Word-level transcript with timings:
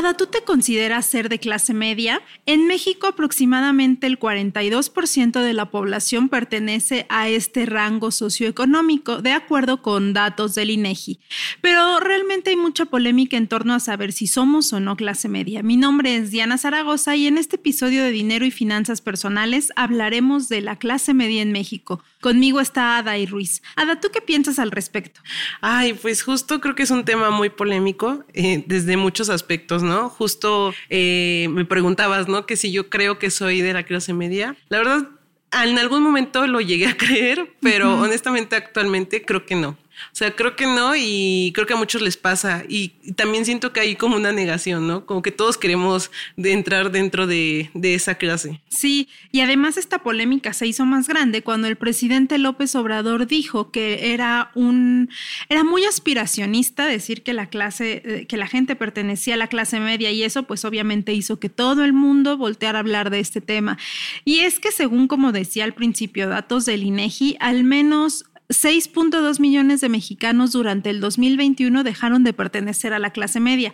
Ada, 0.00 0.14
¿tú 0.14 0.24
te 0.24 0.44
consideras 0.44 1.04
ser 1.04 1.28
de 1.28 1.38
clase 1.38 1.74
media? 1.74 2.22
En 2.46 2.66
México 2.66 3.06
aproximadamente 3.06 4.06
el 4.06 4.18
42% 4.18 5.42
de 5.42 5.52
la 5.52 5.70
población 5.70 6.30
pertenece 6.30 7.04
a 7.10 7.28
este 7.28 7.66
rango 7.66 8.10
socioeconómico, 8.10 9.20
de 9.20 9.32
acuerdo 9.32 9.82
con 9.82 10.14
datos 10.14 10.54
del 10.54 10.70
INEGI. 10.70 11.20
Pero 11.60 12.00
realmente 12.00 12.48
hay 12.48 12.56
mucha 12.56 12.86
polémica 12.86 13.36
en 13.36 13.46
torno 13.46 13.74
a 13.74 13.78
saber 13.78 14.12
si 14.12 14.26
somos 14.26 14.72
o 14.72 14.80
no 14.80 14.96
clase 14.96 15.28
media. 15.28 15.62
Mi 15.62 15.76
nombre 15.76 16.16
es 16.16 16.30
Diana 16.30 16.56
Zaragoza 16.56 17.14
y 17.14 17.26
en 17.26 17.36
este 17.36 17.56
episodio 17.56 18.02
de 18.02 18.10
Dinero 18.10 18.46
y 18.46 18.50
Finanzas 18.50 19.02
Personales 19.02 19.70
hablaremos 19.76 20.48
de 20.48 20.62
la 20.62 20.76
clase 20.76 21.12
media 21.12 21.42
en 21.42 21.52
México. 21.52 22.02
Conmigo 22.20 22.60
está 22.60 22.98
Ada 22.98 23.16
y 23.16 23.26
Ruiz. 23.26 23.62
Ada, 23.76 24.00
¿tú 24.00 24.08
qué 24.12 24.20
piensas 24.20 24.58
al 24.58 24.70
respecto? 24.70 25.20
Ay, 25.60 25.94
pues 25.94 26.22
justo 26.22 26.60
creo 26.60 26.74
que 26.74 26.82
es 26.82 26.90
un 26.90 27.04
tema 27.04 27.30
muy 27.30 27.48
polémico 27.48 28.24
eh, 28.34 28.62
desde 28.66 28.96
muchos 28.96 29.30
aspectos, 29.30 29.82
¿no? 29.82 30.10
Justo 30.10 30.74
eh, 30.90 31.48
me 31.50 31.64
preguntabas, 31.64 32.28
¿no? 32.28 32.44
Que 32.44 32.56
si 32.56 32.72
yo 32.72 32.90
creo 32.90 33.18
que 33.18 33.30
soy 33.30 33.62
de 33.62 33.72
la 33.72 33.84
clase 33.84 34.12
media. 34.12 34.56
La 34.68 34.78
verdad, 34.78 35.08
en 35.52 35.78
algún 35.78 36.02
momento 36.02 36.46
lo 36.46 36.60
llegué 36.60 36.88
a 36.88 36.96
creer, 36.98 37.54
pero 37.60 37.98
honestamente 37.98 38.56
actualmente 38.56 39.22
creo 39.22 39.46
que 39.46 39.54
no. 39.54 39.78
O 40.06 40.14
sea, 40.14 40.34
creo 40.34 40.56
que 40.56 40.66
no 40.66 40.94
y 40.96 41.52
creo 41.54 41.66
que 41.66 41.74
a 41.74 41.76
muchos 41.76 42.02
les 42.02 42.16
pasa. 42.16 42.64
Y, 42.68 42.90
también 43.16 43.44
siento 43.44 43.72
que 43.72 43.80
hay 43.80 43.96
como 43.96 44.16
una 44.16 44.32
negación, 44.32 44.86
¿no? 44.86 45.06
Como 45.06 45.22
que 45.22 45.32
todos 45.32 45.58
queremos 45.58 46.10
de 46.36 46.52
entrar 46.52 46.90
dentro 46.90 47.26
de, 47.26 47.70
de, 47.74 47.94
esa 47.94 48.14
clase. 48.14 48.60
Sí, 48.68 49.08
y 49.32 49.40
además 49.40 49.76
esta 49.76 50.02
polémica 50.02 50.52
se 50.52 50.66
hizo 50.66 50.84
más 50.84 51.08
grande 51.08 51.42
cuando 51.42 51.66
el 51.66 51.76
presidente 51.76 52.38
López 52.38 52.74
Obrador 52.74 53.26
dijo 53.26 53.70
que 53.70 54.12
era 54.12 54.50
un, 54.54 55.10
era 55.48 55.64
muy 55.64 55.84
aspiracionista 55.84 56.86
decir 56.86 57.22
que 57.22 57.32
la 57.32 57.48
clase, 57.48 58.02
eh, 58.04 58.26
que 58.26 58.36
la 58.36 58.46
gente 58.46 58.76
pertenecía 58.76 59.34
a 59.34 59.36
la 59.36 59.48
clase 59.48 59.80
media 59.80 60.10
y 60.10 60.22
eso 60.22 60.44
pues 60.44 60.64
obviamente 60.64 61.12
hizo 61.12 61.38
que 61.38 61.48
todo 61.48 61.84
el 61.84 61.92
mundo 61.92 62.36
volteara 62.36 62.78
a 62.78 62.80
hablar 62.80 63.10
de 63.10 63.20
este 63.20 63.40
tema. 63.40 63.78
Y 64.24 64.40
es 64.40 64.60
que 64.60 64.72
según 64.72 65.08
como 65.08 65.32
decía 65.32 65.64
al 65.64 65.74
principio, 65.74 66.28
datos 66.28 66.64
del 66.66 66.82
INEGI, 66.82 67.36
al 67.40 67.64
menos 67.64 68.24
6.2 68.50 69.38
millones 69.38 69.80
de 69.80 69.88
mexicanos 69.88 70.52
durante 70.52 70.90
el 70.90 71.00
2021 71.00 71.84
dejaron 71.84 72.24
de 72.24 72.32
pertenecer 72.32 72.92
a 72.92 72.98
la 72.98 73.10
clase 73.10 73.38
media, 73.38 73.72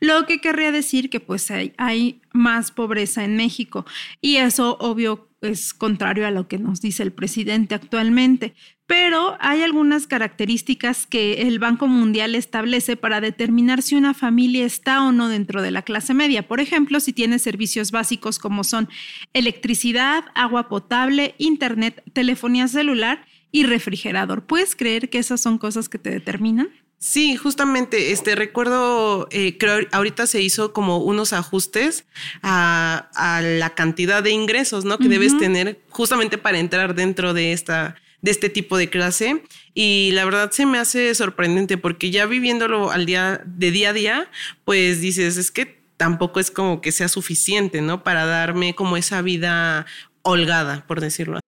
lo 0.00 0.26
que 0.26 0.40
querría 0.40 0.70
decir 0.70 1.08
que 1.08 1.18
pues 1.18 1.50
hay, 1.50 1.72
hay 1.78 2.20
más 2.32 2.70
pobreza 2.70 3.24
en 3.24 3.36
México 3.36 3.86
y 4.20 4.36
eso 4.36 4.76
obvio 4.80 5.28
es 5.40 5.72
contrario 5.72 6.26
a 6.26 6.30
lo 6.30 6.48
que 6.48 6.58
nos 6.58 6.80
dice 6.80 7.02
el 7.02 7.12
presidente 7.12 7.74
actualmente. 7.74 8.54
Pero 8.86 9.36
hay 9.38 9.62
algunas 9.62 10.06
características 10.06 11.06
que 11.06 11.42
el 11.42 11.58
Banco 11.58 11.86
Mundial 11.86 12.34
establece 12.34 12.96
para 12.96 13.20
determinar 13.20 13.82
si 13.82 13.94
una 13.94 14.14
familia 14.14 14.64
está 14.64 15.04
o 15.04 15.12
no 15.12 15.28
dentro 15.28 15.60
de 15.60 15.70
la 15.70 15.82
clase 15.82 16.14
media. 16.14 16.48
Por 16.48 16.58
ejemplo, 16.58 16.98
si 16.98 17.12
tiene 17.12 17.38
servicios 17.38 17.90
básicos 17.92 18.38
como 18.38 18.64
son 18.64 18.88
electricidad, 19.34 20.24
agua 20.34 20.68
potable, 20.68 21.34
internet, 21.38 22.02
telefonía 22.14 22.66
celular 22.66 23.26
y 23.50 23.64
refrigerador. 23.64 24.44
¿Puedes 24.44 24.76
creer 24.76 25.08
que 25.10 25.18
esas 25.18 25.40
son 25.40 25.58
cosas 25.58 25.88
que 25.88 25.98
te 25.98 26.10
determinan? 26.10 26.68
Sí, 27.00 27.36
justamente, 27.36 28.10
este 28.10 28.34
recuerdo, 28.34 29.28
eh, 29.30 29.56
creo 29.56 29.86
ahorita 29.92 30.26
se 30.26 30.42
hizo 30.42 30.72
como 30.72 30.98
unos 30.98 31.32
ajustes 31.32 32.06
a, 32.42 33.08
la 33.40 33.70
cantidad 33.70 34.20
de 34.20 34.32
ingresos, 34.32 34.84
¿no? 34.84 34.98
Que 34.98 35.08
debes 35.08 35.38
tener 35.38 35.80
justamente 35.90 36.38
para 36.38 36.58
entrar 36.58 36.96
dentro 36.96 37.34
de 37.34 37.52
esta, 37.52 37.94
de 38.20 38.32
este 38.32 38.48
tipo 38.48 38.76
de 38.76 38.90
clase. 38.90 39.44
Y 39.74 40.10
la 40.12 40.24
verdad 40.24 40.50
se 40.50 40.66
me 40.66 40.78
hace 40.78 41.14
sorprendente 41.14 41.78
porque 41.78 42.10
ya 42.10 42.26
viviéndolo 42.26 42.90
al 42.90 43.06
día, 43.06 43.42
de 43.46 43.70
día 43.70 43.90
a 43.90 43.92
día, 43.92 44.30
pues 44.64 45.00
dices, 45.00 45.36
es 45.36 45.52
que 45.52 45.80
tampoco 45.96 46.40
es 46.40 46.50
como 46.50 46.80
que 46.80 46.90
sea 46.90 47.06
suficiente, 47.06 47.80
¿no? 47.80 48.02
Para 48.02 48.26
darme 48.26 48.74
como 48.74 48.96
esa 48.96 49.22
vida 49.22 49.86
holgada, 50.22 50.84
por 50.88 51.00
decirlo 51.00 51.36
así. 51.36 51.47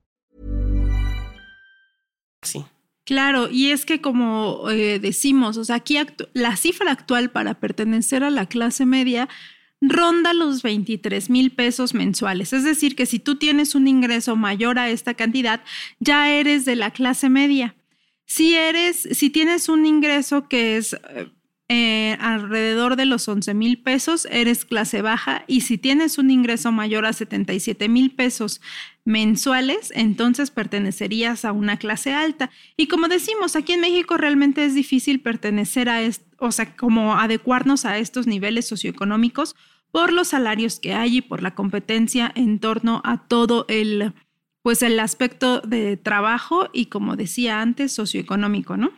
Sí. 2.41 2.63
Claro, 3.03 3.49
y 3.49 3.71
es 3.71 3.85
que 3.85 3.99
como 3.99 4.69
eh, 4.69 4.99
decimos, 4.99 5.57
o 5.57 5.65
sea, 5.65 5.77
aquí 5.77 5.97
la 6.33 6.55
cifra 6.55 6.91
actual 6.91 7.31
para 7.31 7.59
pertenecer 7.59 8.23
a 8.23 8.29
la 8.29 8.45
clase 8.45 8.85
media 8.85 9.27
ronda 9.81 10.33
los 10.33 10.61
23 10.61 11.29
mil 11.29 11.51
pesos 11.51 11.93
mensuales. 11.93 12.53
Es 12.53 12.63
decir, 12.63 12.95
que 12.95 13.07
si 13.07 13.19
tú 13.19 13.35
tienes 13.35 13.73
un 13.73 13.87
ingreso 13.87 14.35
mayor 14.35 14.77
a 14.77 14.89
esta 14.89 15.15
cantidad, 15.15 15.61
ya 15.99 16.31
eres 16.31 16.65
de 16.65 16.75
la 16.75 16.91
clase 16.91 17.29
media. 17.29 17.75
Si 18.25 18.55
eres, 18.55 19.09
si 19.11 19.29
tienes 19.29 19.67
un 19.67 19.85
ingreso 19.85 20.47
que 20.47 20.77
es 20.77 20.95
eh, 21.73 22.17
alrededor 22.19 22.97
de 22.97 23.05
los 23.05 23.29
11 23.29 23.53
mil 23.53 23.81
pesos, 23.81 24.27
eres 24.29 24.65
clase 24.65 25.01
baja 25.01 25.45
y 25.47 25.61
si 25.61 25.77
tienes 25.77 26.17
un 26.17 26.29
ingreso 26.29 26.73
mayor 26.73 27.05
a 27.05 27.13
77 27.13 27.87
mil 27.87 28.11
pesos 28.11 28.59
mensuales, 29.05 29.93
entonces 29.95 30.51
pertenecerías 30.51 31.45
a 31.45 31.53
una 31.53 31.77
clase 31.77 32.13
alta. 32.13 32.49
Y 32.75 32.87
como 32.87 33.07
decimos, 33.07 33.55
aquí 33.55 33.71
en 33.71 33.79
México 33.79 34.17
realmente 34.17 34.65
es 34.65 34.75
difícil 34.75 35.21
pertenecer 35.21 35.87
a, 35.87 36.01
o 36.39 36.51
sea, 36.51 36.75
como 36.75 37.15
adecuarnos 37.15 37.85
a 37.85 37.99
estos 37.99 38.27
niveles 38.27 38.67
socioeconómicos 38.67 39.55
por 39.93 40.11
los 40.11 40.27
salarios 40.27 40.77
que 40.77 40.93
hay 40.93 41.19
y 41.19 41.21
por 41.21 41.41
la 41.41 41.55
competencia 41.55 42.33
en 42.35 42.59
torno 42.59 43.01
a 43.05 43.29
todo 43.29 43.63
el, 43.69 44.11
pues 44.61 44.81
el 44.81 44.99
aspecto 44.99 45.61
de 45.61 45.95
trabajo 45.95 46.67
y 46.73 46.87
como 46.87 47.15
decía 47.15 47.61
antes, 47.61 47.93
socioeconómico, 47.93 48.75
¿no? 48.75 48.91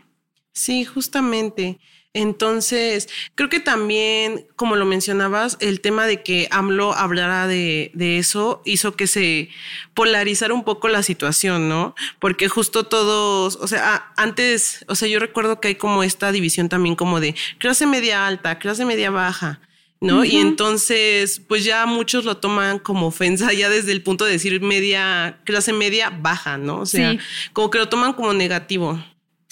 Sí, 0.54 0.86
justamente. 0.86 1.80
Entonces, 2.16 3.10
creo 3.34 3.50
que 3.50 3.60
también, 3.60 4.46
como 4.56 4.76
lo 4.76 4.86
mencionabas, 4.86 5.58
el 5.62 5.82
tema 5.82 6.06
de 6.06 6.22
que 6.22 6.48
AMLO 6.52 6.94
hablara 6.94 7.48
de, 7.48 7.92
eso 7.96 8.62
hizo 8.66 8.96
que 8.96 9.08
se 9.08 9.50
polarizara 9.96 10.54
un 10.54 10.64
poco 10.64 10.90
la 10.90 11.02
situación, 11.02 11.70
¿no? 11.70 11.96
Porque 12.20 12.50
justo 12.50 12.86
todos, 12.86 13.56
o 13.56 13.68
sea, 13.68 14.12
antes, 14.16 14.86
o 14.88 14.94
sea, 14.94 15.08
yo 15.08 15.18
recuerdo 15.20 15.60
que 15.60 15.70
hay 15.70 15.76
como 15.76 16.04
esta 16.04 16.32
división 16.32 16.70
también 16.70 16.96
como 16.96 17.20
de 17.20 17.34
clase 17.58 17.88
media 17.88 18.28
alta, 18.28 18.60
clase 18.60 18.86
media 18.86 19.10
baja. 19.10 19.60
¿no? 20.00 20.26
Y 20.26 20.36
entonces, 20.36 21.42
pues 21.48 21.64
ya 21.64 21.86
muchos 21.86 22.26
lo 22.26 22.36
toman 22.36 22.78
como 22.78 23.08
ofensa 23.08 23.54
ya 23.54 23.70
desde 23.70 23.94
el 23.94 24.04
punto 24.04 24.26
de 24.26 24.34
decir 24.34 24.60
media, 24.60 25.40
clase 25.46 25.72
media 25.72 26.10
baja, 26.10 26.58
¿no? 26.58 26.80
O 26.80 26.86
sea, 26.86 27.18
como 27.54 27.70
que 27.70 27.78
lo 27.78 27.88
toman 27.88 28.12
como 28.12 28.34
negativo. 28.34 29.02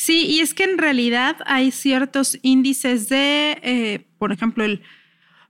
Sí, 0.04 0.26
y 0.26 0.40
es 0.40 0.56
que 0.56 0.64
en 0.64 0.80
realidad 0.80 1.38
hay 1.46 1.70
ciertos 1.70 2.40
índices 2.42 3.08
de, 3.08 3.60
eh, 3.62 4.08
por 4.18 4.32
ejemplo, 4.32 4.64
el 4.64 4.82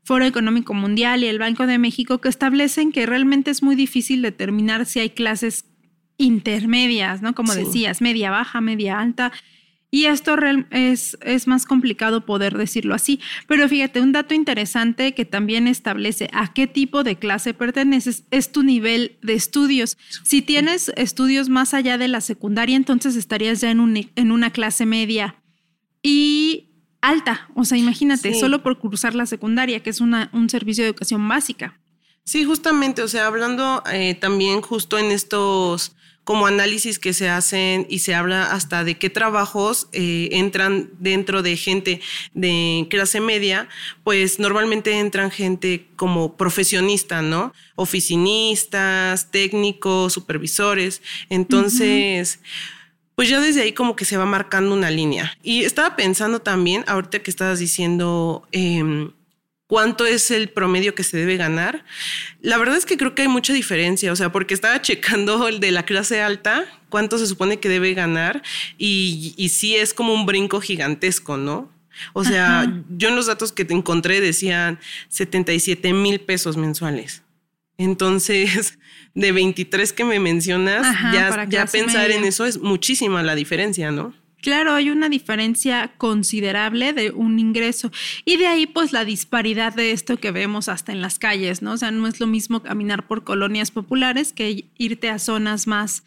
Foro 0.03 0.25
Económico 0.25 0.74
Mundial 0.74 1.24
y 1.24 1.27
el 1.27 1.39
Banco 1.39 1.68
de 1.68 1.77
México 1.77 2.19
que 2.19 2.27
establecen 2.27 2.92
que 2.92 3.06
realmente 3.06 3.50
es 3.50 3.63
muy 3.63 3.77
difícil 3.77 4.21
determinar 4.21 4.86
si 4.86 5.00
hay 5.00 5.12
clases 5.12 5.63
intermedias, 6.18 7.21
¿no? 7.21 7.33
Como 7.33 7.56
decías, 7.56 8.01
media 8.01 8.30
baja, 8.30 8.59
media 8.59 9.00
alta. 9.00 9.31
Y 9.93 10.05
esto 10.05 10.38
es, 10.71 11.17
es 11.21 11.47
más 11.47 11.65
complicado 11.65 12.25
poder 12.25 12.57
decirlo 12.57 12.95
así. 12.95 13.19
Pero 13.45 13.67
fíjate, 13.67 13.99
un 13.99 14.13
dato 14.13 14.33
interesante 14.33 15.13
que 15.13 15.25
también 15.25 15.67
establece 15.67 16.29
a 16.31 16.53
qué 16.53 16.65
tipo 16.65 17.03
de 17.03 17.17
clase 17.17 17.53
perteneces 17.53 18.23
es 18.31 18.53
tu 18.53 18.63
nivel 18.63 19.17
de 19.21 19.33
estudios. 19.33 19.97
Si 20.23 20.41
tienes 20.41 20.93
estudios 20.95 21.49
más 21.49 21.73
allá 21.73 21.97
de 21.97 22.07
la 22.07 22.21
secundaria, 22.21 22.77
entonces 22.77 23.17
estarías 23.17 23.59
ya 23.59 23.69
en, 23.69 23.81
un, 23.81 24.09
en 24.15 24.31
una 24.31 24.51
clase 24.51 24.85
media 24.85 25.35
y 26.01 26.69
alta. 27.01 27.49
O 27.55 27.65
sea, 27.65 27.77
imagínate, 27.77 28.33
solo 28.33 28.63
por 28.63 28.79
cursar 28.79 29.13
la 29.13 29.25
secundaria, 29.25 29.83
que 29.83 29.89
es 29.89 29.99
una, 29.99 30.29
un 30.31 30.49
servicio 30.49 30.85
de 30.85 30.91
educación 30.91 31.27
básica. 31.27 31.81
Sí, 32.23 32.45
justamente, 32.45 33.01
o 33.01 33.09
sea, 33.09 33.27
hablando 33.27 33.83
eh, 33.91 34.15
también 34.15 34.61
justo 34.61 34.97
en 34.97 35.11
estos 35.11 35.97
como 36.23 36.45
análisis 36.45 37.00
que 37.00 37.13
se 37.13 37.29
hacen 37.29 37.88
y 37.89 38.00
se 38.00 38.13
habla 38.13 38.51
hasta 38.51 38.83
de 38.83 38.97
qué 38.97 39.09
trabajos 39.09 39.88
eh, 39.91 40.29
entran 40.31 40.89
dentro 41.00 41.41
de 41.41 41.57
gente 41.57 42.01
de 42.33 42.88
clase 42.89 43.19
media, 43.19 43.68
pues 44.03 44.39
normalmente 44.39 45.00
entran 45.00 45.31
gente 45.31 45.88
como 45.95 46.38
profesionista, 46.38 47.21
¿no? 47.21 47.53
Oficinistas, 47.75 49.31
técnicos, 49.31 50.13
supervisores. 50.13 51.01
Entonces... 51.29 52.39
pues 53.13 53.29
ya 53.29 53.39
desde 53.39 53.62
ahí 53.62 53.73
como 53.73 53.95
que 53.95 54.06
se 54.06 54.18
va 54.18 54.25
marcando 54.25 54.73
una 54.73 54.89
línea. 54.89 55.38
Y 55.44 55.63
estaba 55.63 55.95
pensando 55.95 56.39
también, 56.39 56.83
ahorita 56.88 57.19
que 57.19 57.29
estabas 57.29 57.59
diciendo 57.59 58.47
em, 58.51 59.12
cuánto 59.71 60.06
es 60.06 60.31
el 60.31 60.50
promedio 60.50 60.95
que 60.95 61.03
se 61.06 61.15
debe 61.15 61.38
ganar. 61.38 61.85
La 62.41 62.57
verdad 62.57 62.75
es 62.75 62.85
que 62.85 62.97
creo 62.97 63.15
que 63.15 63.21
hay 63.21 63.29
mucha 63.29 63.53
diferencia, 63.53 64.12
o 64.12 64.15
sea, 64.18 64.29
porque 64.29 64.53
estaba 64.53 64.81
checando 64.81 65.47
el 65.47 65.62
de 65.62 65.71
la 65.71 65.85
clase 65.85 66.21
alta, 66.21 66.65
cuánto 66.89 67.18
se 67.18 67.25
supone 67.25 67.62
que 67.62 67.69
debe 67.69 67.94
ganar 67.94 68.44
y, 68.77 69.33
y 69.38 69.47
sí 69.47 69.77
es 69.77 69.94
como 69.94 70.13
un 70.13 70.25
brinco 70.25 70.59
gigantesco, 70.59 71.38
¿no? 71.38 71.71
O 72.12 72.25
sea, 72.25 72.83
yo 72.89 73.07
en 73.07 73.15
los 73.15 73.27
datos 73.27 73.53
que 73.53 73.63
te 73.63 73.73
encontré 73.73 74.19
decían 74.19 74.77
77 75.07 75.94
mil 75.94 76.19
pesos 76.19 76.57
mensuales. 76.57 77.23
Entonces, 77.77 78.77
de 79.15 79.31
23 79.31 79.94
que 79.94 80.03
me 80.03 80.19
mencionas, 80.19 80.85
ya, 81.13 81.47
ya 81.47 81.65
pensar 81.65 82.12
en 82.12 82.25
eso 82.25 82.45
es 82.45 82.57
muchísima 82.57 83.23
la 83.23 83.35
diferencia, 83.35 83.89
¿no? 83.89 84.13
Claro, 84.41 84.73
hay 84.73 84.89
una 84.89 85.07
diferencia 85.07 85.93
considerable 85.97 86.93
de 86.93 87.11
un 87.11 87.38
ingreso 87.38 87.91
y 88.25 88.38
de 88.38 88.47
ahí 88.47 88.65
pues 88.65 88.91
la 88.91 89.05
disparidad 89.05 89.73
de 89.73 89.91
esto 89.91 90.17
que 90.17 90.31
vemos 90.31 90.67
hasta 90.67 90.91
en 90.91 91.01
las 91.01 91.19
calles, 91.19 91.61
¿no? 91.61 91.73
O 91.73 91.77
sea, 91.77 91.91
no 91.91 92.07
es 92.07 92.19
lo 92.19 92.27
mismo 92.27 92.63
caminar 92.63 93.07
por 93.07 93.23
colonias 93.23 93.69
populares 93.69 94.33
que 94.33 94.65
irte 94.77 95.09
a 95.09 95.19
zonas 95.19 95.67
más 95.67 96.03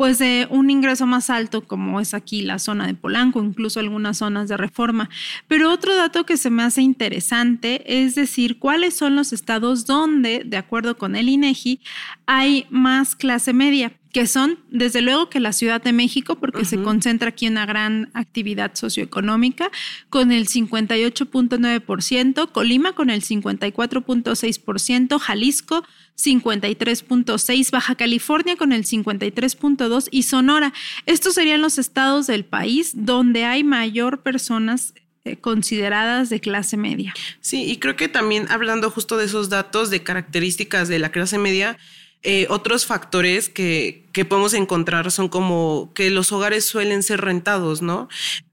pues 0.00 0.18
de 0.18 0.48
un 0.48 0.70
ingreso 0.70 1.06
más 1.06 1.28
alto 1.28 1.60
como 1.60 2.00
es 2.00 2.14
aquí 2.14 2.40
la 2.40 2.58
zona 2.58 2.86
de 2.86 2.94
Polanco, 2.94 3.44
incluso 3.44 3.80
algunas 3.80 4.16
zonas 4.16 4.48
de 4.48 4.56
reforma. 4.56 5.10
Pero 5.46 5.70
otro 5.70 5.94
dato 5.94 6.24
que 6.24 6.38
se 6.38 6.48
me 6.48 6.62
hace 6.62 6.80
interesante 6.80 8.02
es 8.02 8.14
decir 8.14 8.58
cuáles 8.58 8.96
son 8.96 9.14
los 9.14 9.34
estados 9.34 9.84
donde, 9.84 10.40
de 10.46 10.56
acuerdo 10.56 10.96
con 10.96 11.16
el 11.16 11.28
INEGI, 11.28 11.82
hay 12.24 12.66
más 12.70 13.14
clase 13.14 13.52
media 13.52 13.92
que 14.10 14.26
son 14.26 14.58
desde 14.70 15.02
luego 15.02 15.28
que 15.28 15.38
la 15.38 15.52
Ciudad 15.52 15.82
de 15.82 15.92
México, 15.92 16.36
porque 16.36 16.64
se 16.64 16.82
concentra 16.82 17.28
aquí 17.28 17.46
una 17.46 17.66
gran 17.66 18.10
actividad 18.14 18.74
socioeconómica, 18.74 19.70
con 20.08 20.32
el 20.32 20.48
58.9%, 20.48 22.50
Colima 22.50 22.94
con 22.94 23.10
el 23.10 23.22
54.6%, 23.22 25.20
Jalisco 25.20 25.84
53.6%, 26.24 27.70
Baja 27.70 27.94
California 27.94 28.56
con 28.56 28.72
el 28.72 28.84
53.2% 28.84 30.08
y 30.10 30.22
Sonora. 30.24 30.72
Estos 31.06 31.34
serían 31.34 31.62
los 31.62 31.78
estados 31.78 32.26
del 32.26 32.44
país 32.44 32.92
donde 32.94 33.44
hay 33.44 33.64
mayor 33.64 34.22
personas 34.22 34.94
eh, 35.24 35.36
consideradas 35.36 36.30
de 36.30 36.40
clase 36.40 36.76
media. 36.76 37.12
Sí, 37.40 37.70
y 37.70 37.78
creo 37.78 37.94
que 37.94 38.08
también 38.08 38.46
hablando 38.50 38.90
justo 38.90 39.16
de 39.16 39.26
esos 39.26 39.50
datos 39.50 39.90
de 39.90 40.02
características 40.02 40.88
de 40.88 40.98
la 40.98 41.10
clase 41.10 41.36
media, 41.36 41.76
eh, 42.22 42.46
otros 42.48 42.86
factores 42.86 43.48
que, 43.48 44.04
que 44.12 44.24
podemos 44.24 44.54
encontrar 44.54 45.10
son 45.10 45.28
como 45.28 45.90
que 45.94 46.10
los 46.10 46.32
hogares 46.32 46.64
suelen 46.64 47.02
ser 47.02 47.20
rentados, 47.20 47.82
¿no? 47.82 48.08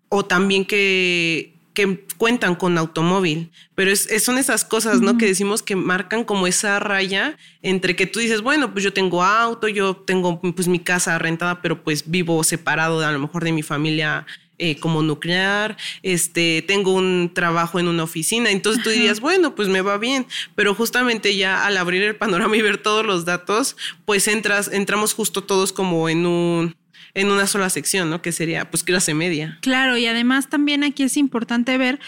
O 0.09 0.25
también 0.25 0.65
que, 0.65 1.56
que 1.77 2.07
cuentan 2.17 2.55
con 2.55 2.75
automóvil, 2.79 3.51
pero 3.75 3.91
es, 3.91 4.09
son 4.23 4.39
esas 4.39 4.65
cosas, 4.65 4.99
¿no? 4.99 5.19
Que 5.19 5.27
decimos 5.27 5.61
que 5.61 5.75
marcan 5.75 6.23
como 6.23 6.47
esa 6.47 6.79
raya 6.79 7.37
entre 7.61 7.95
que 7.95 8.07
tú 8.07 8.19
dices, 8.19 8.41
bueno, 8.41 8.73
pues 8.73 8.83
yo 8.83 8.93
tengo 8.93 9.23
auto, 9.23 9.67
yo 9.67 9.95
tengo 9.95 10.41
pues 10.41 10.67
mi 10.67 10.79
casa 10.79 11.19
rentada, 11.19 11.61
pero 11.61 11.83
pues 11.83 12.09
vivo 12.09 12.43
separado 12.43 13.05
a 13.05 13.11
lo 13.11 13.19
mejor 13.19 13.43
de 13.43 13.51
mi 13.51 13.61
familia 13.61 14.25
eh, 14.57 14.79
como 14.79 15.03
nuclear, 15.03 15.77
este, 16.01 16.63
tengo 16.63 16.93
un 16.93 17.29
trabajo 17.35 17.79
en 17.79 17.87
una 17.87 18.05
oficina, 18.05 18.49
entonces 18.49 18.81
tú 18.83 18.89
dirías, 18.89 19.19
bueno, 19.19 19.53
pues 19.53 19.67
me 19.67 19.81
va 19.81 19.99
bien, 19.99 20.25
pero 20.55 20.73
justamente 20.73 21.37
ya 21.37 21.63
al 21.63 21.77
abrir 21.77 22.01
el 22.01 22.15
panorama 22.15 22.57
y 22.57 22.63
ver 22.63 22.79
todos 22.79 23.05
los 23.05 23.23
datos, 23.23 23.77
pues 24.03 24.27
entras, 24.27 24.67
entramos 24.73 25.13
justo 25.13 25.43
todos 25.43 25.73
como 25.73 26.09
en 26.09 26.25
un 26.25 26.75
en 27.17 27.31
una 27.31 27.47
sola 27.47 27.69
sección, 27.71 28.11
¿no? 28.11 28.21
Que 28.21 28.31
sería 28.31 28.69
pues 28.69 28.83
clase 28.83 29.15
media. 29.15 29.57
Claro, 29.61 29.97
y 29.97 30.05
además 30.05 30.49
también 30.49 30.83
aquí 30.83 31.01
es 31.01 31.17
importante 31.17 31.75
ver 31.77 31.99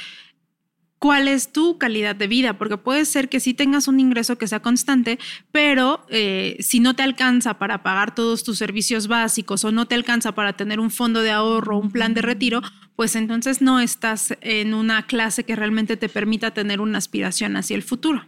cuál 0.99 1.27
es 1.27 1.51
tu 1.51 1.79
calidad 1.79 2.15
de 2.15 2.27
vida, 2.27 2.59
porque 2.59 2.77
puede 2.77 3.05
ser 3.05 3.27
que 3.27 3.39
sí 3.39 3.55
tengas 3.55 3.87
un 3.87 3.99
ingreso 3.99 4.37
que 4.37 4.47
sea 4.47 4.61
constante, 4.61 5.17
pero 5.51 6.05
eh, 6.09 6.57
si 6.59 6.79
no 6.79 6.95
te 6.95 7.01
alcanza 7.01 7.57
para 7.57 7.81
pagar 7.81 8.13
todos 8.13 8.43
tus 8.43 8.59
servicios 8.59 9.07
básicos 9.07 9.63
o 9.63 9.71
no 9.71 9.87
te 9.87 9.95
alcanza 9.95 10.33
para 10.35 10.53
tener 10.53 10.79
un 10.79 10.91
fondo 10.91 11.23
de 11.23 11.31
ahorro, 11.31 11.79
un 11.79 11.91
plan 11.91 12.13
de 12.13 12.21
retiro, 12.21 12.61
pues 12.95 13.15
entonces 13.15 13.61
no 13.61 13.79
estás 13.79 14.37
en 14.41 14.75
una 14.75 15.07
clase 15.07 15.43
que 15.43 15.55
realmente 15.55 15.97
te 15.97 16.09
permita 16.09 16.53
tener 16.53 16.81
una 16.81 16.99
aspiración 16.99 17.55
hacia 17.57 17.75
el 17.75 17.81
futuro. 17.81 18.27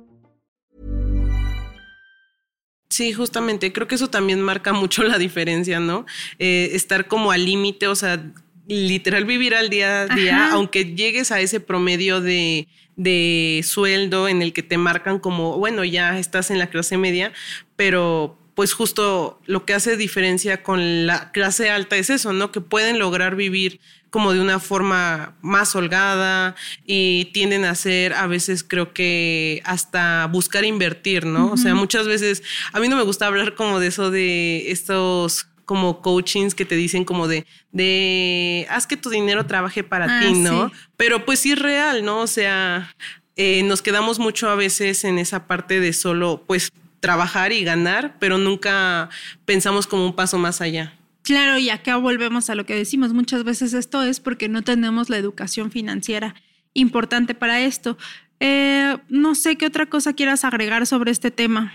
Sí, 2.91 3.13
justamente, 3.13 3.71
creo 3.71 3.87
que 3.87 3.95
eso 3.95 4.09
también 4.09 4.41
marca 4.41 4.73
mucho 4.73 5.03
la 5.03 5.17
diferencia, 5.17 5.79
¿no? 5.79 6.05
Eh, 6.39 6.71
estar 6.73 7.07
como 7.07 7.31
al 7.31 7.45
límite, 7.45 7.87
o 7.87 7.95
sea, 7.95 8.21
literal 8.67 9.23
vivir 9.23 9.55
al 9.55 9.69
día 9.69 10.01
a 10.01 10.07
día, 10.07 10.51
aunque 10.51 10.93
llegues 10.93 11.31
a 11.31 11.39
ese 11.39 11.61
promedio 11.61 12.19
de, 12.19 12.67
de 12.97 13.61
sueldo 13.63 14.27
en 14.27 14.41
el 14.41 14.51
que 14.51 14.61
te 14.61 14.77
marcan 14.77 15.19
como, 15.19 15.57
bueno, 15.57 15.85
ya 15.85 16.19
estás 16.19 16.51
en 16.51 16.59
la 16.59 16.67
clase 16.67 16.97
media, 16.97 17.31
pero 17.77 18.37
pues 18.55 18.73
justo 18.73 19.39
lo 19.45 19.65
que 19.65 19.73
hace 19.73 19.95
diferencia 19.95 20.61
con 20.61 21.07
la 21.07 21.31
clase 21.31 21.69
alta 21.69 21.95
es 21.95 22.09
eso, 22.09 22.33
¿no? 22.33 22.51
Que 22.51 22.59
pueden 22.59 22.99
lograr 22.99 23.37
vivir 23.37 23.79
como 24.11 24.33
de 24.33 24.41
una 24.41 24.59
forma 24.59 25.35
más 25.41 25.75
holgada 25.75 26.55
y 26.85 27.29
tienden 27.33 27.65
a 27.65 27.71
hacer 27.71 28.13
a 28.13 28.27
veces 28.27 28.63
creo 28.63 28.93
que 28.93 29.63
hasta 29.65 30.27
buscar 30.27 30.65
invertir, 30.65 31.25
¿no? 31.25 31.51
O 31.51 31.57
sea, 31.57 31.73
muchas 31.73 32.07
veces 32.07 32.43
a 32.73 32.79
mí 32.79 32.89
no 32.89 32.97
me 32.97 33.03
gusta 33.03 33.25
hablar 33.25 33.55
como 33.55 33.79
de 33.79 33.87
eso 33.87 34.11
de 34.11 34.69
estos 34.69 35.47
como 35.63 36.01
coachings 36.01 36.53
que 36.53 36.65
te 36.65 36.75
dicen 36.75 37.05
como 37.05 37.29
de, 37.29 37.45
de 37.71 38.67
haz 38.69 38.85
que 38.85 38.97
tu 38.97 39.09
dinero 39.09 39.45
trabaje 39.45 39.83
para 39.85 40.17
ah, 40.17 40.21
ti, 40.21 40.33
¿no? 40.33 40.69
Pero 40.97 41.23
pues 41.23 41.39
sí 41.39 41.53
es 41.53 41.59
real, 41.59 42.03
¿no? 42.03 42.19
O 42.19 42.27
sea, 42.27 42.93
eh, 43.37 43.63
nos 43.63 43.81
quedamos 43.81 44.19
mucho 44.19 44.49
a 44.49 44.55
veces 44.55 45.05
en 45.05 45.17
esa 45.17 45.47
parte 45.47 45.79
de 45.79 45.93
solo 45.93 46.43
pues 46.45 46.73
trabajar 46.99 47.53
y 47.53 47.63
ganar, 47.63 48.17
pero 48.19 48.37
nunca 48.37 49.09
pensamos 49.45 49.87
como 49.87 50.05
un 50.05 50.13
paso 50.13 50.37
más 50.37 50.59
allá. 50.59 50.93
Claro, 51.23 51.57
y 51.57 51.69
acá 51.69 51.97
volvemos 51.97 52.49
a 52.49 52.55
lo 52.55 52.65
que 52.65 52.75
decimos, 52.75 53.13
muchas 53.13 53.43
veces 53.43 53.73
esto 53.73 54.01
es 54.01 54.19
porque 54.19 54.49
no 54.49 54.63
tenemos 54.63 55.09
la 55.09 55.17
educación 55.17 55.71
financiera 55.71 56.35
importante 56.73 57.35
para 57.35 57.61
esto. 57.61 57.97
Eh, 58.39 58.97
no 59.07 59.35
sé 59.35 59.57
qué 59.57 59.67
otra 59.67 59.85
cosa 59.85 60.13
quieras 60.13 60.43
agregar 60.43 60.87
sobre 60.87 61.11
este 61.11 61.29
tema. 61.29 61.73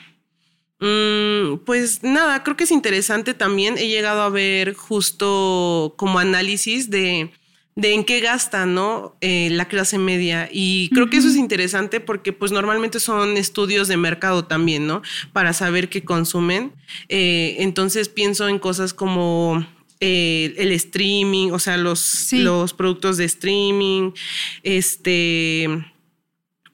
Mm, 0.81 1.59
pues 1.65 2.03
nada, 2.03 2.43
creo 2.43 2.57
que 2.57 2.65
es 2.65 2.73
interesante 2.73 3.35
también. 3.35 3.79
He 3.79 3.89
llegado 3.89 4.23
a 4.23 4.31
ver 4.31 4.75
justo 4.75 5.95
como 5.97 6.19
análisis 6.19 6.91
de 6.91 7.31
de 7.77 7.93
en 7.93 8.05
qué 8.05 8.21
gasta, 8.21 8.65
¿no? 8.65 9.17
Eh, 9.21 9.51
la 9.53 9.69
clase 9.69 9.99
media. 9.99 10.49
Y 10.51 10.89
creo 10.95 11.11
que 11.11 11.19
eso 11.19 11.29
es 11.29 11.37
interesante 11.37 12.01
porque 12.01 12.33
pues 12.33 12.51
normalmente 12.51 13.01
son 13.01 13.37
estudios 13.37 13.87
de 13.87 13.99
mercado 13.99 14.47
también, 14.47 14.87
¿no? 14.87 15.03
Para 15.35 15.53
saber 15.53 15.91
qué 15.91 16.03
consumen. 16.03 16.73
Eh, 17.11 17.57
entonces 17.59 18.09
pienso 18.09 18.49
en 18.49 18.59
cosas 18.59 18.95
como 18.95 19.67
eh, 20.01 20.55
el 20.57 20.73
streaming, 20.73 21.51
o 21.51 21.59
sea, 21.59 21.77
los, 21.77 22.33
los 22.33 22.73
productos 22.73 23.19
de 23.19 23.27
streaming, 23.27 24.13
este 24.63 25.69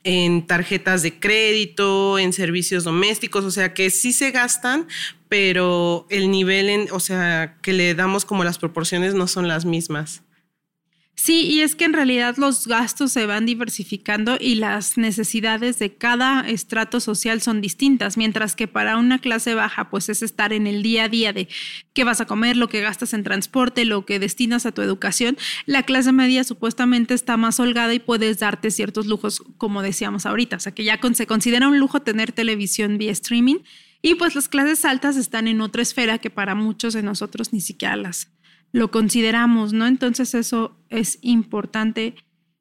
en 0.04 0.48
tarjetas 0.48 1.02
de 1.02 1.20
crédito, 1.20 2.18
en 2.18 2.32
servicios 2.32 2.82
domésticos, 2.82 3.44
o 3.44 3.52
sea 3.52 3.72
que 3.72 3.88
sí 3.90 4.12
se 4.12 4.32
gastan, 4.32 4.88
pero 5.28 6.06
el 6.10 6.28
nivel, 6.30 6.68
en, 6.68 6.88
o 6.90 6.98
sea, 6.98 7.56
que 7.62 7.72
le 7.72 7.94
damos 7.94 8.24
como 8.24 8.42
las 8.42 8.58
proporciones 8.58 9.14
no 9.14 9.28
son 9.28 9.46
las 9.46 9.64
mismas. 9.64 10.22
Sí, 11.14 11.42
y 11.42 11.60
es 11.60 11.76
que 11.76 11.84
en 11.84 11.92
realidad 11.92 12.36
los 12.38 12.66
gastos 12.66 13.12
se 13.12 13.26
van 13.26 13.46
diversificando 13.46 14.38
y 14.40 14.56
las 14.56 14.96
necesidades 14.96 15.78
de 15.78 15.94
cada 15.94 16.40
estrato 16.48 17.00
social 17.00 17.40
son 17.40 17.60
distintas, 17.60 18.16
mientras 18.16 18.56
que 18.56 18.66
para 18.66 18.96
una 18.96 19.20
clase 19.20 19.54
baja 19.54 19.90
pues 19.90 20.08
es 20.08 20.22
estar 20.22 20.52
en 20.52 20.66
el 20.66 20.82
día 20.82 21.04
a 21.04 21.08
día 21.08 21.32
de 21.32 21.48
qué 21.92 22.02
vas 22.04 22.20
a 22.20 22.26
comer, 22.26 22.56
lo 22.56 22.68
que 22.68 22.80
gastas 22.80 23.12
en 23.12 23.22
transporte, 23.22 23.84
lo 23.84 24.04
que 24.06 24.18
destinas 24.18 24.66
a 24.66 24.72
tu 24.72 24.80
educación. 24.82 25.36
La 25.66 25.84
clase 25.84 26.12
media 26.12 26.44
supuestamente 26.44 27.14
está 27.14 27.36
más 27.36 27.60
holgada 27.60 27.94
y 27.94 28.00
puedes 28.00 28.38
darte 28.38 28.70
ciertos 28.70 29.06
lujos, 29.06 29.44
como 29.58 29.82
decíamos 29.82 30.26
ahorita, 30.26 30.56
o 30.56 30.60
sea 30.60 30.74
que 30.74 30.82
ya 30.82 30.98
se 31.12 31.26
considera 31.26 31.68
un 31.68 31.78
lujo 31.78 32.00
tener 32.00 32.32
televisión 32.32 32.96
vía 32.98 33.12
streaming 33.12 33.58
y 34.00 34.16
pues 34.16 34.34
las 34.34 34.48
clases 34.48 34.84
altas 34.84 35.16
están 35.16 35.46
en 35.46 35.60
otra 35.60 35.82
esfera 35.82 36.18
que 36.18 36.30
para 36.30 36.54
muchos 36.54 36.94
de 36.94 37.02
nosotros 37.02 37.52
ni 37.52 37.60
siquiera 37.60 37.96
las 37.96 38.28
lo 38.72 38.90
consideramos, 38.90 39.72
¿no? 39.72 39.86
Entonces 39.86 40.34
eso 40.34 40.76
es 40.88 41.18
importante 41.22 42.14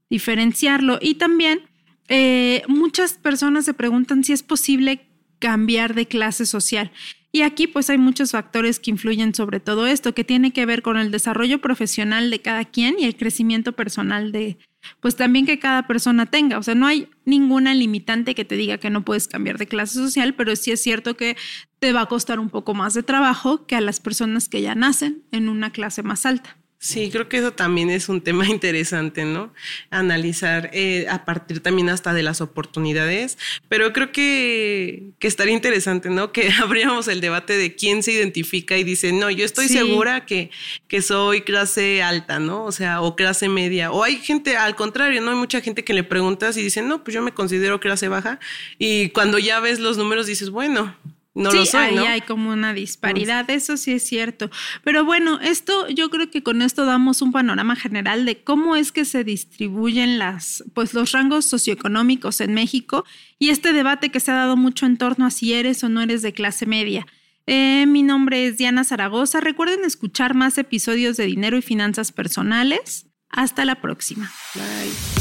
diferenciarlo. 0.09 0.99
Y 1.01 1.15
también 1.15 1.61
eh, 2.09 2.63
muchas 2.67 3.13
personas 3.13 3.65
se 3.65 3.73
preguntan 3.73 4.23
si 4.23 4.33
es 4.33 4.43
posible 4.43 5.07
cambiar 5.39 5.95
de 5.95 6.05
clase 6.07 6.45
social. 6.45 6.91
Y 7.31 7.43
aquí 7.43 7.65
pues 7.65 7.89
hay 7.89 7.97
muchos 7.97 8.31
factores 8.31 8.79
que 8.79 8.91
influyen 8.91 9.33
sobre 9.33 9.61
todo 9.61 9.87
esto, 9.87 10.13
que 10.13 10.25
tiene 10.25 10.51
que 10.51 10.65
ver 10.65 10.81
con 10.81 10.97
el 10.97 11.11
desarrollo 11.11 11.61
profesional 11.61 12.29
de 12.29 12.41
cada 12.41 12.65
quien 12.65 12.99
y 12.99 13.05
el 13.05 13.15
crecimiento 13.15 13.71
personal 13.71 14.33
de, 14.33 14.57
pues 14.99 15.15
también 15.15 15.45
que 15.45 15.59
cada 15.59 15.87
persona 15.87 16.25
tenga. 16.25 16.57
O 16.57 16.63
sea, 16.63 16.75
no 16.75 16.87
hay 16.87 17.09
ninguna 17.25 17.73
limitante 17.73 18.35
que 18.35 18.45
te 18.45 18.55
diga 18.55 18.77
que 18.77 18.89
no 18.89 19.03
puedes 19.03 19.27
cambiar 19.27 19.57
de 19.57 19.67
clase 19.67 19.95
social, 19.95 20.33
pero 20.35 20.55
sí 20.55 20.71
es 20.71 20.81
cierto 20.81 21.15
que 21.15 21.37
te 21.79 21.93
va 21.93 22.01
a 22.01 22.05
costar 22.05 22.39
un 22.39 22.49
poco 22.49 22.73
más 22.73 22.93
de 22.93 23.03
trabajo 23.03 23.65
que 23.65 23.75
a 23.75 23.81
las 23.81 23.99
personas 23.99 24.49
que 24.49 24.61
ya 24.61 24.75
nacen 24.75 25.23
en 25.31 25.49
una 25.49 25.71
clase 25.71 26.03
más 26.03 26.25
alta. 26.25 26.60
Sí, 26.83 27.11
creo 27.11 27.29
que 27.29 27.37
eso 27.37 27.51
también 27.51 27.91
es 27.91 28.09
un 28.09 28.21
tema 28.21 28.47
interesante, 28.49 29.23
¿no? 29.23 29.53
Analizar 29.91 30.71
eh, 30.73 31.05
a 31.11 31.25
partir 31.25 31.59
también 31.59 31.89
hasta 31.89 32.11
de 32.11 32.23
las 32.23 32.41
oportunidades, 32.41 33.37
pero 33.69 33.93
creo 33.93 34.11
que, 34.11 35.11
que 35.19 35.27
estaría 35.27 35.53
interesante, 35.53 36.09
¿no? 36.09 36.31
Que 36.31 36.49
abríamos 36.63 37.07
el 37.07 37.21
debate 37.21 37.55
de 37.55 37.75
quién 37.75 38.01
se 38.01 38.13
identifica 38.13 38.79
y 38.79 38.83
dice, 38.83 39.13
no, 39.13 39.29
yo 39.29 39.45
estoy 39.45 39.67
segura 39.67 40.25
que, 40.25 40.49
que 40.87 41.03
soy 41.03 41.41
clase 41.41 42.01
alta, 42.01 42.39
¿no? 42.39 42.63
O 42.63 42.71
sea, 42.71 43.01
o 43.01 43.15
clase 43.15 43.47
media. 43.47 43.91
O 43.91 44.03
hay 44.03 44.15
gente, 44.15 44.57
al 44.57 44.75
contrario, 44.75 45.21
¿no? 45.21 45.29
Hay 45.29 45.37
mucha 45.37 45.61
gente 45.61 45.83
que 45.83 45.93
le 45.93 46.03
preguntas 46.03 46.57
y 46.57 46.63
dice, 46.63 46.81
no, 46.81 47.03
pues 47.03 47.13
yo 47.13 47.21
me 47.21 47.31
considero 47.31 47.79
clase 47.79 48.07
baja. 48.07 48.39
Y 48.79 49.09
cuando 49.09 49.37
ya 49.37 49.59
ves 49.59 49.79
los 49.79 49.99
números 49.99 50.25
dices, 50.25 50.49
bueno, 50.49 50.95
no 51.33 51.51
sí, 51.51 51.77
ahí 51.77 51.97
hay 51.97 52.21
como 52.21 52.51
una 52.51 52.73
disparidad, 52.73 53.49
eso 53.49 53.77
sí 53.77 53.93
es 53.93 54.05
cierto. 54.05 54.49
Pero 54.83 55.05
bueno, 55.05 55.39
esto 55.39 55.87
yo 55.87 56.09
creo 56.09 56.29
que 56.29 56.43
con 56.43 56.61
esto 56.61 56.85
damos 56.85 57.21
un 57.21 57.31
panorama 57.31 57.75
general 57.77 58.25
de 58.25 58.43
cómo 58.43 58.75
es 58.75 58.91
que 58.91 59.05
se 59.05 59.23
distribuyen 59.23 60.19
las, 60.19 60.63
pues 60.73 60.93
los 60.93 61.13
rangos 61.13 61.45
socioeconómicos 61.45 62.41
en 62.41 62.53
México 62.53 63.05
y 63.39 63.49
este 63.49 63.71
debate 63.71 64.09
que 64.09 64.19
se 64.19 64.31
ha 64.31 64.35
dado 64.35 64.57
mucho 64.57 64.85
en 64.85 64.97
torno 64.97 65.25
a 65.25 65.31
si 65.31 65.53
eres 65.53 65.83
o 65.83 65.89
no 65.89 66.01
eres 66.01 66.21
de 66.21 66.33
clase 66.33 66.65
media. 66.65 67.07
Eh, 67.47 67.85
mi 67.87 68.03
nombre 68.03 68.47
es 68.47 68.57
Diana 68.57 68.83
Zaragoza. 68.83 69.39
Recuerden 69.39 69.85
escuchar 69.85 70.35
más 70.35 70.57
episodios 70.57 71.17
de 71.17 71.25
Dinero 71.25 71.57
y 71.57 71.61
Finanzas 71.61 72.11
Personales. 72.11 73.07
Hasta 73.29 73.63
la 73.63 73.81
próxima. 73.81 74.31
Bye. 74.53 75.20